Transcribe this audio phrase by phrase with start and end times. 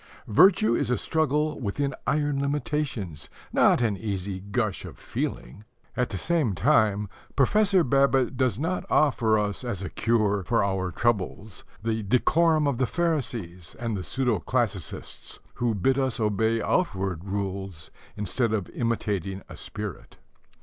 [0.25, 5.63] Virtue is a struggle within iron limitations, not an easy gush of feeling.
[5.95, 10.89] At the same time, Professor Babbitt does not offer us as a cure for our
[10.91, 17.23] troubles the decorum of the Pharisees and the pseudo classicists, who bid us obey outward
[17.23, 20.17] rules instead of imitating a spirit.